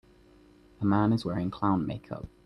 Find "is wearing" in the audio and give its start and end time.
1.13-1.51